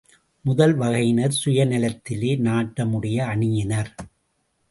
[0.45, 3.91] முதல் வகையினர் சுயநலத்திலே நாட்டமுடைய அணியினர்.